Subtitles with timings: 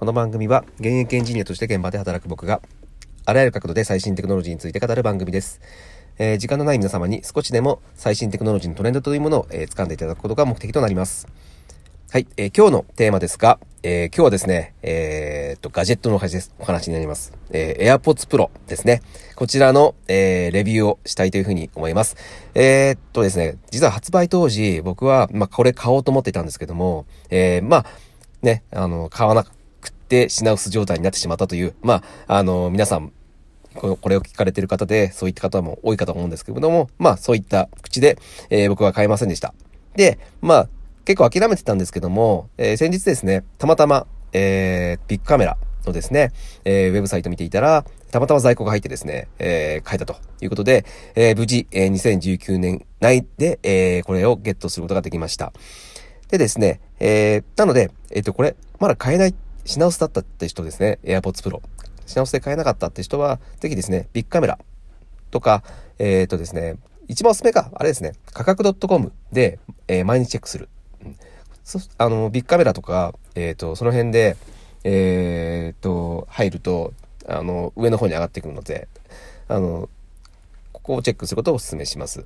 [0.00, 2.62] この番組は現役エンジニアとして現場で働く僕が
[3.26, 5.60] あらゆる角度で最新テクノロジーについて語る番組です。
[6.16, 11.28] えー、時間のない皆様に少しでも最新テクノロジーのトレンドというものを、えー、掴んでいただくことが目的となります。
[12.10, 16.54] はい、えー、今日のテーマですが、えー、今日はですね、えー、と、ガジェットのお話です。
[16.58, 17.34] お話になります。
[17.50, 19.02] えー、AirPods Pro ですね。
[19.36, 22.16] こちらの、え、レビューをしたいというふうに思います。
[22.54, 27.86] え、っとですね、実は発売当時、僕は、まあ、これ買おうと思っていたんですけども、え、まあ、
[28.40, 29.44] ね、あの、買わな
[30.10, 33.12] くて品薄状態になってしまったという、まあ、あの、皆さん、
[33.74, 38.18] これを聞かれている方で、そういった方も多いかと思うんですけれども、まあ、そういった口で、
[38.50, 39.54] えー、僕は買えませんでした。
[39.94, 40.68] で、まあ、
[41.04, 46.32] 結構諦めてたんですけども、えー、先日ですね、たまたま、えー、ビッグカメラのですね、
[46.64, 55.52] えー、ウェブサイト見ていたら、たまたま在庫が入ってですね、えー、買えたということで、えー、無事、えー、2019年内で、えー、これをゲットすることができました。
[56.28, 61.60] でですね、えー、なので、えっ、ー、と、これ、まだ買えない、品薄だったって人ですね、AirPods Pro。
[62.06, 64.58] 品薄で買えなかったって人は、ぜひですね、ビッグカメラ
[65.30, 65.62] とか、
[65.98, 66.76] えっ、ー、とですね、
[67.08, 70.68] 一番おすすめか、あれですね、価格 .com で、えー、毎日チェックする。
[71.64, 74.36] そあの、ビッグカメラとか、えっ、ー、と、その辺で、
[74.84, 76.92] えっ、と、入ると、
[77.28, 78.88] あの、上の方に上がってくるので、
[79.48, 79.88] あの、
[80.72, 82.24] ここをチェックすることをお勧めします。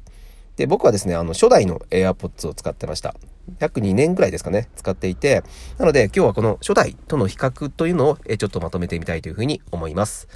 [0.57, 3.15] で、僕はですね、あの、初代の AirPods を使ってました。
[3.59, 5.43] 約2年ぐらいですかね、使っていて、
[5.79, 10.29] なので今日はこの初代との比較というのを、えちょっとまとめてみたいというふうに思います。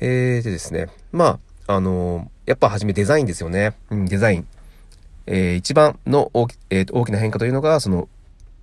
[0.00, 3.74] えー、でですね、まあ、あのー、やっぱはじめデザインですよね。
[3.90, 4.46] うん、デザイン。
[5.26, 8.08] えー、一番の大き,、えー、大きな変化というのが、その、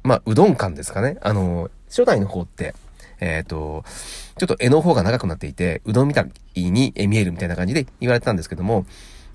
[0.04, 1.18] まあ、うどん感ですかね。
[1.22, 2.76] あの、初代の方って、
[3.20, 3.84] えっ、と、
[4.38, 6.22] ちょっと絵の方が長くなっていて、うどんみた
[6.56, 8.86] いに見えるみたいな感じで言われてたんですけども、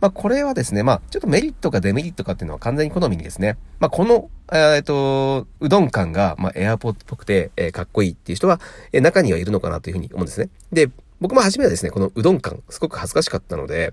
[0.01, 8.61] まあ、これはですね、まあ、ちょっとメリットかデメリットかっていうのは完全に好みにですね、まあ、この、えっ、と、うどん感が、まあ、エアポッドっぽくて、えー、かっこいいっていう人は、
[8.93, 10.49] えー、中にはいるのかなというふうに思うんですね。
[10.73, 13.93] で、僕も初めはですね、このうどん感、すごく恥ずかしかったので、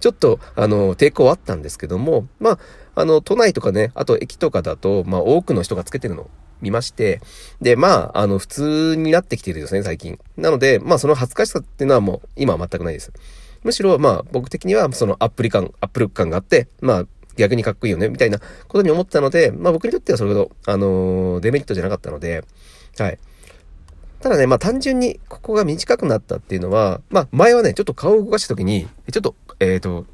[0.00, 2.58] ちょっと、あの、抵抗あったんですけども、まあ、
[2.96, 6.30] あの、都内とかね、あと駅とかだと、まあ、多くの人がつけてるのを
[6.60, 7.20] 見まして、
[7.60, 10.18] で、まあ、あの、普通になってきてるんですね、最近。
[10.36, 13.12] なので、まあ、その恥ずかしさっていうのはもう、今は全くないです。
[13.64, 18.44] むしろ、まあ、僕的には、そのアップリ感、アップル感があって、まあ、逆にかっこいいよね、みたいなこ
[18.78, 22.44] とに思ったので、まあ僕にとってはそれほど、あのー、デメリットじゃなかったので、
[22.98, 23.18] はい。
[24.20, 30.06] ただね、まあ単純にここが短くなったっていうのは、まあ前はね、ちょっと顔を動かした時に、ちょっと、えっ、ー、と、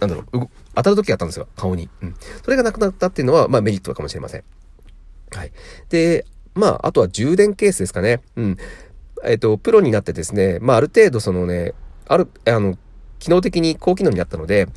[0.00, 1.88] なんだろう、当たる時があったんですよ、顔に。
[2.02, 2.14] うん。
[2.42, 4.44] それがなくなったっていうのは、まあメリットかもしれません。
[5.32, 5.52] はい。
[5.90, 6.24] で、
[6.54, 8.22] まあ、あとは充電ケースですかね。
[8.36, 8.56] うん。
[9.24, 11.74] えっ、ー、と、プロになってですね、まあある程度そのね、
[12.06, 12.76] ある、あの、
[13.24, 14.68] 機能的に高機能になったので、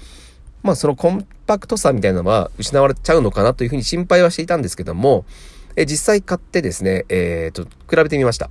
[0.64, 5.26] まあそのコンパクトさみたいなのは失われちゃうのかなというふうに心配はしていたんですけども、
[5.76, 8.50] え実際買ってですね、えっ、ー、と、比べてみました。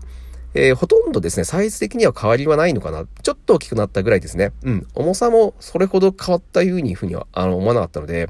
[0.55, 3.05] えー、ほとんどですね、サイズ的には変わりはないのかな。
[3.23, 4.53] ちょっと大きくなったぐらいですね。
[4.63, 4.87] うん。
[4.95, 8.29] 重さもそれほど変わったいうにふうには、あの、思わなかったので、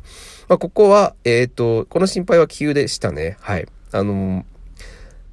[0.49, 3.37] まあ、ここは、えっ、ー、と、この心配は急でしたね。
[3.41, 3.67] はい。
[3.93, 4.45] あの、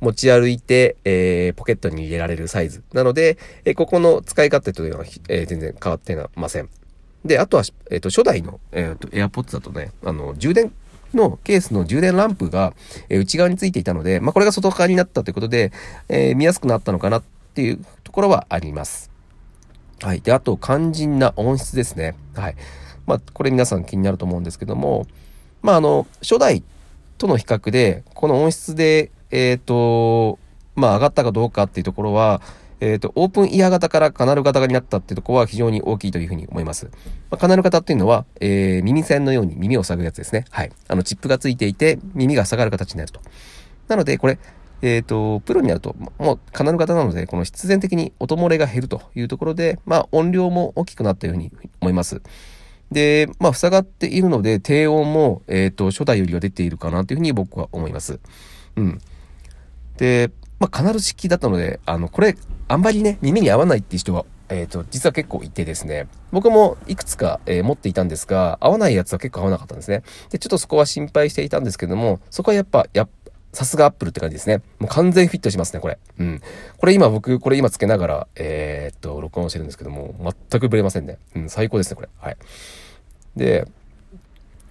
[0.04, 2.84] 持ち歩いて、えー、ポケットに入れられるサイズ。
[2.94, 6.70] なので、えー、ここの使い勝手というのは、えー、全然変わっていません。
[7.24, 10.74] で、あとは、えっ、と、初代の、えっ、と、AirPods だとね、あの、充電
[11.14, 12.74] のケースの充電ランプが、
[13.08, 15.72] え内側についていたので、まあ、これが外側になったということで、
[16.10, 19.10] え、見やすくなったのかなっていうところはあります。
[20.02, 20.20] はい。
[20.20, 22.16] で、あと、肝心な音質ですね。
[22.36, 22.56] はい。
[23.06, 25.08] まあ、これ皆さん気になると思うんですけども、
[25.62, 26.62] まあ、あの、初代
[27.18, 30.38] との比較で、この音質で、えっ、ー、と、
[30.76, 32.40] まあ、上がったかどうかっていうところは、
[32.80, 36.86] えっ、ー、と、オープンイヤー型からカナル型になったっていうところは非常に大きいというふうに思います。
[36.86, 36.92] ま
[37.36, 40.46] あ、カナル型っていうのは、えー、耳栓のように耳を塞ぐやつですね。
[40.52, 40.72] はい。
[40.88, 43.22] あの、チップがついていて、耳が下がる形になると。
[43.88, 44.38] なので、これ、
[44.84, 51.52] えっ、ー、と、プロになると、もうカナル型なので、この必然的に音漏れが減るというところで、まあ、音量も大きくなったように
[51.82, 52.22] 思います。
[52.92, 58.20] で、まあ、塞がっているので、低音も、えっ、ー、と、初代よりは出ているかなというふうに僕は思います。
[58.76, 59.00] うん。
[59.98, 62.36] で、まあ、カナル式だったので、あの、これ、
[62.68, 70.04] あんまりね、耳に合わないっていう人は、えっ、ー、と、実は結構いてですね、僕もいくつか、えー、持っていたんですが、合わないやつは結構合わなかったんですね。
[70.30, 73.10] で、ちょっとそこは心配していたんですけども、そこはやっぱ、やっ
[73.54, 74.62] さすがアップルって感じですね。
[74.80, 76.00] もう完全フィットしますね、これ。
[76.18, 76.42] うん。
[76.78, 81.20] これ今僕、これ今つけながら、えー、っと、録音してるんですけども、全くブレませんね。
[81.36, 82.10] うん、最高ですね、これ。
[82.20, 82.38] はい。
[83.36, 83.68] で、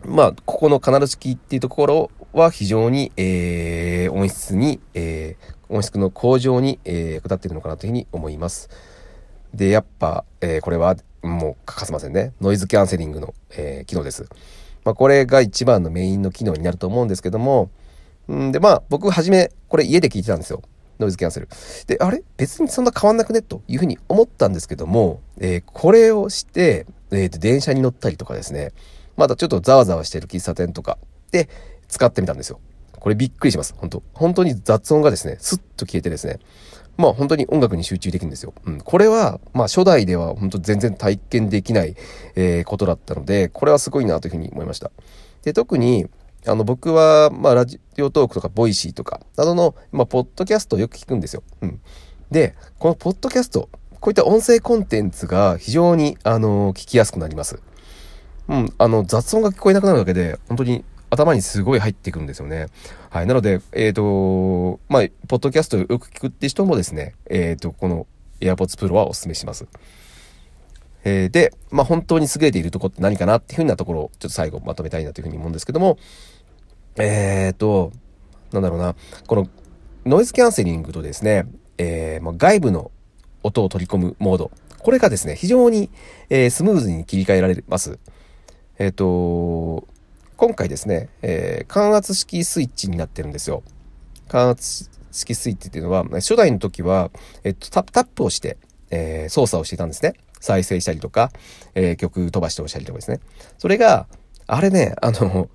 [0.04, 8.70] まあ、ここのカナル式っていうところは非常に、えー、音質に、えー、音質の向上に、えー、下っているのかなというふうに思います。
[9.54, 12.32] で、やっぱ、えー、これはもう欠かせませんね。
[12.40, 14.26] ノイズキャンセリングの、えー、機能です。
[14.84, 17.70] まあ、これが一番のメインの機能になると思うんですけども、
[18.32, 20.62] んで、まあ、僕はじめ、これ家で聞いてたんですよ。
[20.98, 21.48] ノイズキャンセル。
[21.86, 22.22] で、あれ？
[22.36, 23.42] 別にそんな変わんなくね？
[23.42, 28.72] というふうに思ったんですけども、えー、これをして、え、ー、と、電車に乗ったりとかですね、
[29.16, 30.98] まだちょっとざわざわしてる喫茶店とか
[31.30, 31.48] で
[31.92, 32.58] 使ってみたんですよ。
[32.98, 33.74] これびっくりします。
[33.76, 36.38] 本当本当に雑音がですね、スッと消えてですね、
[36.96, 38.54] まあ本当に音楽に集中できるんですよ。
[38.64, 38.80] うん。
[38.80, 41.94] これは、まあ初代では本当全然体験できない、
[42.34, 44.90] えー、ことだったので、これはすごいなというふうに思いました。
[45.42, 46.06] で、特に、
[46.46, 51.44] あの、僕は、まあ、ラジオトークとか、ボイシーとか、などの、まあ、ポッドキャストをよく聞くんですよ。
[51.60, 51.80] うん。
[52.32, 53.68] で、このポッドキャスト、
[54.00, 57.60] こういった音声コンテンツが非常に、あの、聞きやすくなります。
[58.48, 62.68] うん、あの、雑音が聞こえなくなるだけで、本当に頭にすごい入ってくるんですよね。
[63.10, 63.26] はい。
[63.26, 68.06] なので、えっ、ー、と、まあ、ポッドキャストよく聞くって人もですね、えっ、ー、と、この
[68.40, 69.66] AirPods Pro はお勧めします。
[71.04, 75.98] えー、で、まあ、本当に優れているところって何かなっていうふうなところをちょっと最後まとめたいなというふうに思うんですけども、
[76.96, 77.92] えっ、ー、と、
[78.52, 78.94] なんだろうな、
[79.26, 79.48] この
[80.06, 81.44] ノイズキャンセリングとですね、
[81.76, 82.90] えー、まあ、外部の
[83.42, 84.50] 音を取り込むモード。
[84.78, 85.90] これがですね、非常に、
[86.30, 87.98] えー、スムーズに切り替えられます。
[88.78, 89.86] えっ、ー、と、
[90.42, 93.62] 今回ですね、えー、感圧式スイッチになってるんですよ。
[94.26, 97.12] 感圧式スイッチっていうのは、初代の時は、
[97.44, 98.56] えっと、タップをして、
[98.90, 100.14] えー、操作をしていたんですね。
[100.40, 101.30] 再生したりとか、
[101.76, 103.20] えー、曲飛ばして押したりとかですね。
[103.56, 104.08] それが、
[104.48, 105.48] あれね、あの、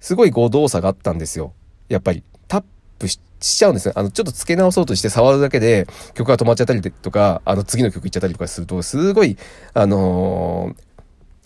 [0.00, 1.52] すごい誤動作があったんですよ。
[1.88, 2.64] やっぱり、タッ
[2.98, 3.92] プしちゃうんですね。
[3.94, 9.36] あの、ちょっと付け直そうとして触るだけで曲が止まっちゃったりとか、あの、次の曲行っちゃったりとかすると、すごい、
[9.74, 10.82] あのー、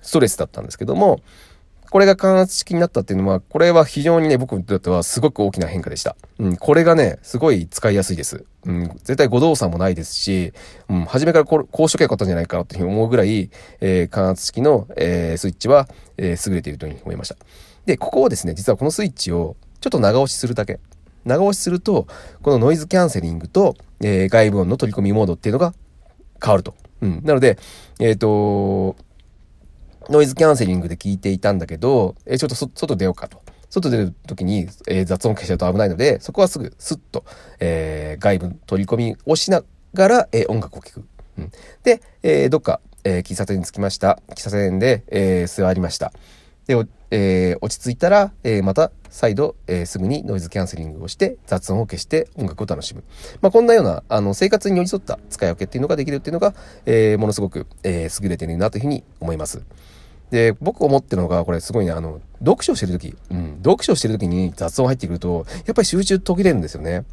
[0.01, 1.21] ストレスだったんですけども、
[1.91, 6.17] これが感圧式になったっていうのは、これは非常にね、僕にとってはすごく大きな変化でした。
[6.39, 8.45] うん、これがね、すごい使いやすいです。
[8.65, 10.53] うん、絶対誤動作もないですし、
[10.89, 13.51] うん、初めからここうしとけばよかったんじゃないかなっていうふうに思うぐらい、
[13.81, 15.89] えー、感圧式の、えー、スイッチは、
[16.19, 17.37] えー、優れているというふうに思いました。
[17.87, 20.81] で、ここをですね、実はこのスイッチをちょっと長押しするだけ。
[21.25, 22.07] 長押しすると、
[22.43, 25.75] このノイズキャンセリングと、えー、外部音の取り込みモードっていうのが
[26.43, 26.75] 変わると。
[27.01, 27.23] うん。
[27.25, 27.59] なので、
[28.01, 28.97] えっ、ー、と、
[30.09, 33.43] ノイズキャンセリングで聞いていたんだけど、え、ちょっと外出ようかと。
[33.69, 37.25] 外出る時に、えー、雑音消しちゃうと危ないので、そこはすぐスッと、
[37.61, 39.63] えー、外部取り込みをしな
[39.93, 41.05] がら、えー、音楽を聴く。
[41.37, 41.53] うん、
[41.83, 44.21] で、え、どっか、え、喫茶店に着きました。
[44.31, 46.13] 喫茶店で、え、座りました。
[46.67, 46.75] で、
[47.11, 53.05] え、落ち着いたら、え、また再度、え、すぐにノイズキャンセリングをして雑音を消して音楽を楽しむ。
[53.43, 56.55] まあ、こんなようなあの生活に寄り添った使い分けっていうのができるっていうのが、
[56.87, 59.63] え、ものすごく、え、優れてるなというふうに思います。
[60.31, 67.05] で、僕思ってるのが、これすごいね、あの、読書してる時、うん、読書してる時に雑音入ってくると、やっぱり集中途切れるんですよね。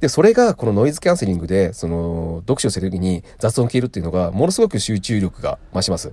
[0.00, 6.12] で、それがこのノイズキャンセリングで、その、読書してる時に雑音消えるっていうのが、ものすごく集中力が増します。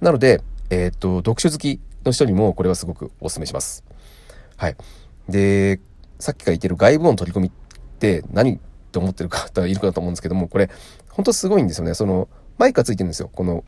[0.00, 3.84] なので、えっ、と、読書好きの人にもこれはすごくお勧めします。
[4.56, 4.76] はい。
[5.28, 5.80] で、
[6.18, 7.50] さっきから言ってる外部音取り込みっ
[7.98, 8.58] て何っ
[8.92, 10.70] て思ってる方いるかと思うんですけども、これ、
[11.08, 11.94] 本当すごいんですよね。
[11.94, 12.28] その、
[12.58, 13.30] マイクがついてるんですよ。
[13.32, 13.64] この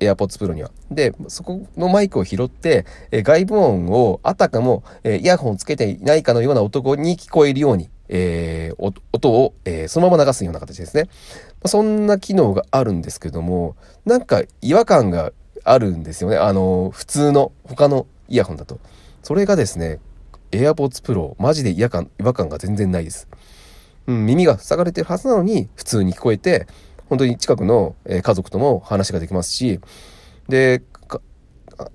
[0.00, 0.70] AirPods Pro には。
[0.90, 11.08] で、そこのマイクを拾って、え外部音をあたかも、えイヤホンをつけていないかのような男に聞こえるように、えー、音を、えー、そのまま流すような形ですね。
[11.62, 15.32] まそんな機能があるんですけども、なんか違和感が
[15.64, 16.36] あるんですよね。
[16.36, 18.78] あの、普通の他のイヤホンだと。
[19.22, 19.98] それがですね、
[20.52, 23.28] AirPods Pro、マジで違和感、違和感が全然ないです。
[24.06, 26.66] うん、耳が塞がれてるはずなのに、普通に聞こえて、
[27.08, 29.80] 本当に近くの、え家族とも話ができますし、
[30.48, 30.82] で、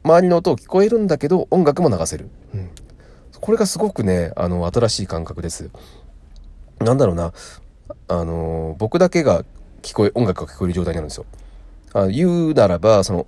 [0.03, 2.29] 周りの音を聞こえるんだけど、音楽も流せる。
[2.53, 2.69] うん。
[3.39, 5.69] これがすごくね、あの、新しい感覚です。
[6.79, 7.33] なんだろうな、
[8.07, 9.43] あの、僕だけが
[9.81, 11.25] 聞こえ、音楽が聞こえる状態になるんですよ。
[11.93, 13.27] あ言うならば、その、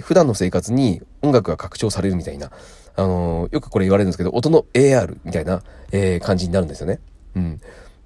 [0.00, 2.50] 普段の生活に音楽が拡張されるみたいな、
[2.94, 5.62] あのよくこれ言われるんですけど、音の AR みたいな、
[5.92, 7.00] えー、感じになるんですよね。
[7.36, 7.60] うん。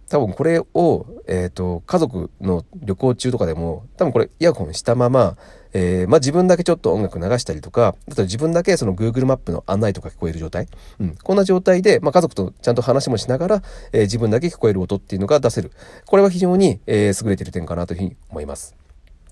[0.08, 5.36] 多分これを、えっ、ー、と、家族の旅行中とかでも、多分これイヤホンしたまま、
[5.72, 10.68] えー、まあ、自分だけちょっと音楽流したりとか、あと自分だけその Google マップの案内とか聞こえる状態。
[11.00, 11.16] うん。
[11.16, 15.72] こんな状態で、まあ、家族とちゃんと話もしながら、えー、自分だけ聞こえる音っていうのが出せる。
[16.06, 18.76] これは非常に、え、優れてる点かなというふうに思います。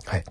[0.05, 0.25] はい。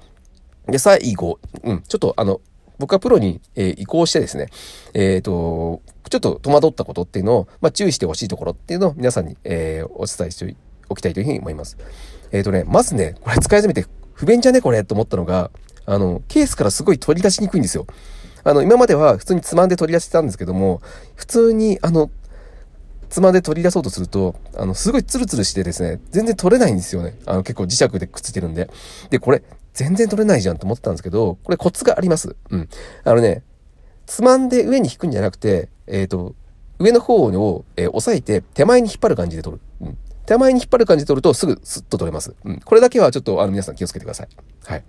[0.68, 2.42] で、最後、うん、ちょっとあの、
[2.80, 4.48] 僕はプロに、え、移行してですね、
[4.94, 10.56] えっ、ー、と、ちょっと戸惑ったことっていうのを、まあ、注意してほしいところっていうのを皆さんに、えー、お伝えして
[10.90, 11.78] おきたいというふうに思います。
[12.32, 15.52] えっ、ー、とね、まずね、これ使い始めて不便じゃねこれと思ったのが、
[15.86, 17.86] あの、ケースからすごい取り出しにくいんですよ。
[18.44, 20.82] あの、今までは普通につまんで取り出してたんですけども、
[21.16, 22.10] 普通に、あの、
[23.10, 27.16] つまんで取り出そうとすると、あの、すごいツルツルしてですね、全然取れないんですよね。
[27.26, 28.70] あの、結構磁石でくっついてるんで。
[29.10, 32.36] で、これ、全然取れないじゃんと思ってたんですけど、これコツがあります。
[32.50, 32.70] うん。
[33.04, 33.44] あのね、
[34.06, 36.36] つまんで上に引くんじゃなくて、えっ、ー、と、
[36.80, 39.62] 上の方を、えー、押さえて手前に引っ張る感じで取る。
[39.82, 39.98] うん。
[40.26, 42.36] 手前に引っ張る感じで取るとすぐスッと取れます。
[42.44, 42.60] うん。
[42.60, 44.28] これだけはちょっとあの皆さん気をつけてください。
[44.66, 44.84] はい。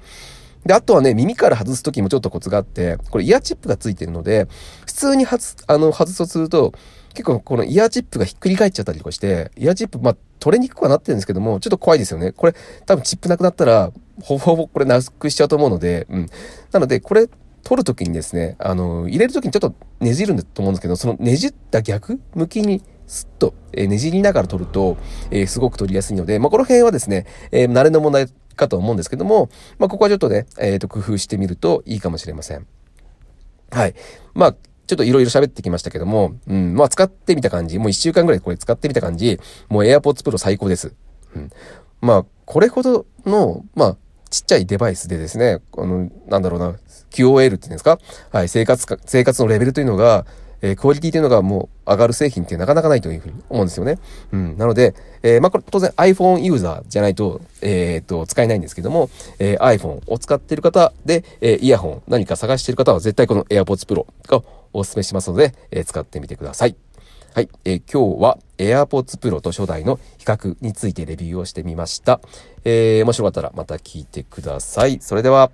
[0.64, 4.48] で、あとはね、耳から外すときもちょっとコツがあって、これイヤーチップがついてるので、
[4.86, 6.72] 普通に外すあの、外すとすると、
[7.12, 12.32] 結構このイヤーチップがひっくり返っちゃったりとかして、イヤーチップ、まあ、取れにくくはなってるんですけども、ちょっと怖いですよね。
[12.32, 12.54] これ、
[12.86, 16.26] 多分チップなくなったら、ほぼほぼこれなくしちゃうと思うので、うん。
[16.72, 17.28] なので、これ、
[17.64, 24.98] 取るときにですね、あの、入れるときにちょっとねじるんだと思うんですけど、そのねじった逆向きにスッと、えねじりながら取ると、
[25.30, 32.66] えー、すごく取りやすいので、まあ、この辺はですね、えー、慣れの問題かと思うんですけども、まあ、ここはちょっとね、えっ、と、工夫してみるといいかもしれません。
[33.70, 33.94] はい。
[34.34, 34.52] まあ、
[34.86, 40.94] ちょっといろいろ喋ってきましたけども、うん、まあ使ってみた感じ、もう一週間ぐらいこれ使ってみた感じ、もう AirPods Pro 最高です。
[41.34, 41.50] うん。
[42.02, 43.96] まあ、これほどの、まあ、
[44.30, 46.74] ちっちゃいデバイスでですね、あの、なんだろうな、
[47.10, 47.98] QOL っていうんですか？
[48.32, 50.26] はい、生活か、生活のレベルというのが、
[50.62, 53.98] えー、クオリティというのがもう上がる製品ってなかなかないというふうに思うんですよね。
[54.32, 54.56] うん。
[54.56, 66.74] なので、えー、まあ、これ当然 iPhone ユーザーじゃないと、えー、っと、使えないんですけども、え、iPhone を使っている方で、え、イヤホン何か探している方は絶対この AirPods Pro がお勧めしますので、え、使ってみてください。
[67.34, 72.20] はい、えー、今日は AirPods Pro と初代の比較についてレビューをしてみました。
[72.64, 75.00] えー、面白かったらまた聞いてください。
[75.00, 75.50] それでは。